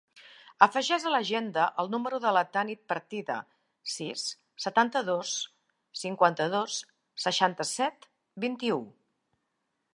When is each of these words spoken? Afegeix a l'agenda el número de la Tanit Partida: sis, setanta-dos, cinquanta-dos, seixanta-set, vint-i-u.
Afegeix 0.65 1.03
a 1.07 1.09
l'agenda 1.15 1.65
el 1.83 1.89
número 1.95 2.19
de 2.23 2.31
la 2.37 2.43
Tanit 2.57 2.81
Partida: 2.93 3.35
sis, 3.97 4.25
setanta-dos, 4.65 5.37
cinquanta-dos, 6.05 6.81
seixanta-set, 7.29 8.13
vint-i-u. 8.47 8.85